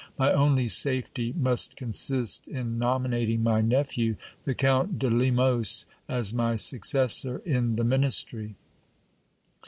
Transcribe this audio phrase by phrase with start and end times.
[0.17, 6.55] My only safety must consist in nominating my nephew, the Count de Lemos, as my
[6.55, 8.55] successor in the ministry.